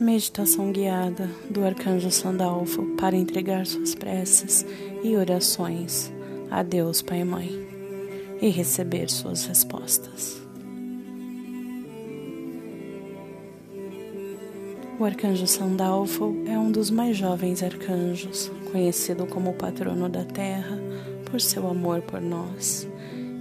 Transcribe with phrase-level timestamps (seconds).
[0.00, 4.64] Meditação guiada do Arcanjo Sandalfo para entregar suas preces
[5.02, 6.12] e orações
[6.48, 7.68] a Deus Pai e Mãe
[8.40, 10.40] e receber suas respostas.
[15.00, 20.78] O arcanjo Sandalfo é um dos mais jovens arcanjos, conhecido como patrono da Terra
[21.28, 22.86] por seu amor por nós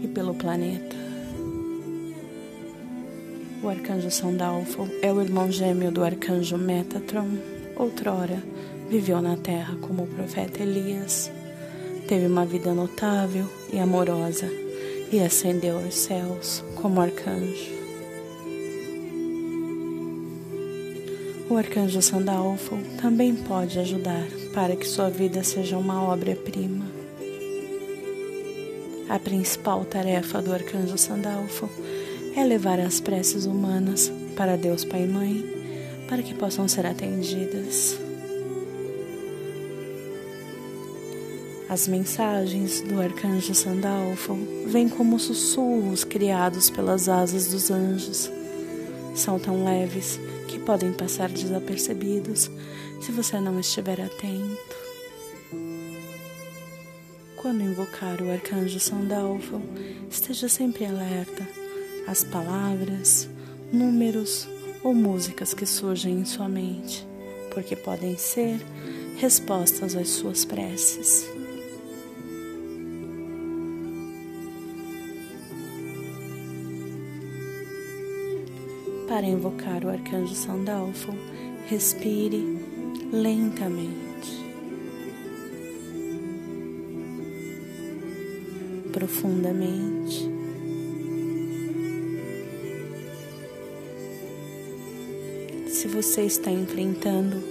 [0.02, 1.06] e pelo planeta.
[3.63, 7.27] O arcanjo Sandalfo é o irmão gêmeo do arcanjo Metatron.
[7.75, 8.41] Outrora,
[8.88, 11.31] viveu na Terra como o profeta Elias.
[12.07, 14.47] Teve uma vida notável e amorosa
[15.11, 17.75] e ascendeu aos céus como arcanjo.
[21.49, 26.85] O arcanjo Sandalfo também pode ajudar para que sua vida seja uma obra-prima.
[29.09, 31.69] A principal tarefa do arcanjo Sandalfo
[32.38, 35.43] é levar as preces humanas para Deus Pai e Mãe,
[36.07, 37.97] para que possam ser atendidas.
[41.67, 48.30] As mensagens do arcanjo Sandalfo vêm como sussurros criados pelas asas dos anjos.
[49.15, 52.52] São tão leves que podem passar desapercebidos
[53.02, 54.77] se você não estiver atento.
[57.35, 59.59] Quando invocar o arcanjo Sandalfo,
[60.08, 61.67] esteja sempre alerta
[62.08, 63.30] às palavras,
[63.72, 64.47] números
[64.81, 67.05] ou músicas que surgem em sua mente,
[67.53, 68.61] porque podem ser
[69.17, 71.27] respostas às suas preces.
[79.08, 81.14] Para invocar o arcanjo Sandalfo,
[81.67, 82.44] respire
[83.11, 84.45] lentamente,
[88.92, 90.36] profundamente.
[95.87, 97.42] Se você está enfrentando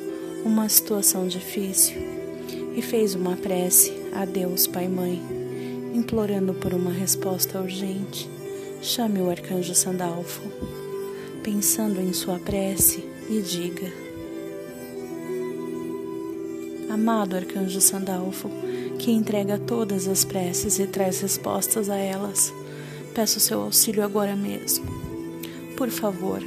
[0.45, 1.97] uma situação difícil
[2.77, 5.23] e fez uma prece a Deus Pai Mãe,
[5.95, 8.29] implorando por uma resposta urgente,
[8.83, 10.43] chame o arcanjo Sandalfo
[11.43, 13.91] pensando em sua prece e diga:
[16.91, 18.51] Amado arcanjo Sandalfo,
[18.99, 22.53] que entrega todas as preces e traz respostas a elas,
[23.15, 24.85] peço seu auxílio agora mesmo.
[25.75, 26.43] Por favor,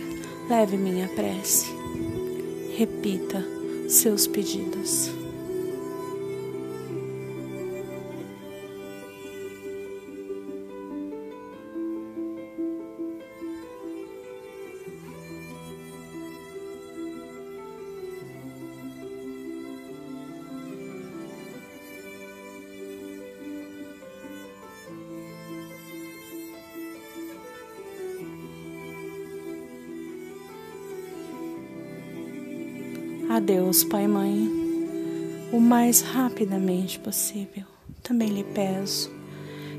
[0.48, 1.79] leve minha prece.
[2.80, 3.44] Repita
[3.90, 5.19] seus pedidos.
[33.40, 34.52] Adeus, Pai e Mãe,
[35.54, 37.64] o mais rapidamente possível.
[38.04, 39.10] Também lhe peço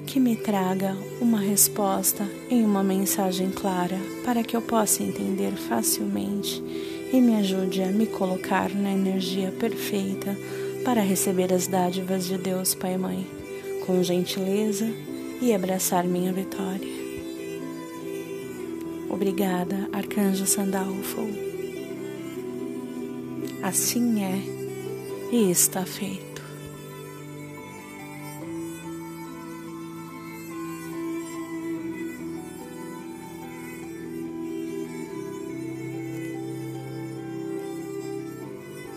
[0.06, 6.64] que me traga uma resposta em uma mensagem clara para que eu possa entender facilmente
[7.12, 10.34] e me ajude a me colocar na energia perfeita
[10.82, 13.26] para receber as dádivas de Deus, Pai e Mãe,
[13.84, 14.90] com gentileza
[15.38, 16.88] e abraçar minha vitória.
[19.10, 21.49] Obrigada, Arcanjo Sandalfo.
[23.62, 24.42] Assim é
[25.32, 26.29] e está feito.